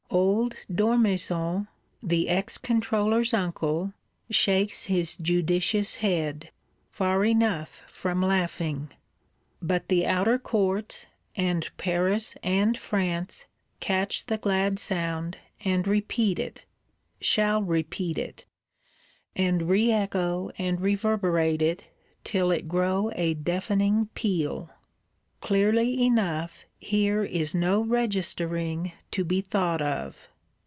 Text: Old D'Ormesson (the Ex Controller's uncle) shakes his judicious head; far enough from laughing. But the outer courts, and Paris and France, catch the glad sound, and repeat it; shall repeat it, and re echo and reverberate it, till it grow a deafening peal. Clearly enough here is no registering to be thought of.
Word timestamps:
Old 0.13 0.55
D'Ormesson 0.69 1.69
(the 2.03 2.27
Ex 2.27 2.57
Controller's 2.57 3.33
uncle) 3.33 3.93
shakes 4.29 4.85
his 4.87 5.15
judicious 5.15 5.95
head; 5.95 6.49
far 6.89 7.23
enough 7.23 7.81
from 7.87 8.21
laughing. 8.21 8.89
But 9.61 9.87
the 9.87 10.05
outer 10.05 10.37
courts, 10.37 11.05
and 11.37 11.69
Paris 11.77 12.35
and 12.43 12.77
France, 12.77 13.45
catch 13.79 14.25
the 14.25 14.37
glad 14.37 14.79
sound, 14.79 15.37
and 15.63 15.87
repeat 15.87 16.37
it; 16.39 16.65
shall 17.21 17.63
repeat 17.63 18.17
it, 18.17 18.43
and 19.33 19.69
re 19.69 19.93
echo 19.93 20.51
and 20.57 20.81
reverberate 20.81 21.61
it, 21.61 21.85
till 22.25 22.51
it 22.51 22.67
grow 22.67 23.11
a 23.15 23.33
deafening 23.33 24.09
peal. 24.15 24.69
Clearly 25.39 26.03
enough 26.03 26.65
here 26.77 27.23
is 27.23 27.55
no 27.55 27.81
registering 27.83 28.91
to 29.09 29.23
be 29.23 29.41
thought 29.41 29.81
of. 29.81 30.27